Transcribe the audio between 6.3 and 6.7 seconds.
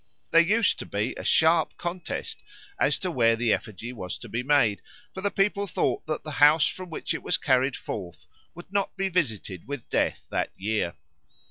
house